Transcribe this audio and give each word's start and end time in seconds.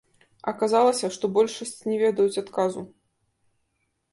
Аказалася, 0.51 1.09
што 1.17 1.29
большасць 1.35 1.77
не 1.91 1.99
ведаюць 2.05 2.41
адказу. 2.45 2.81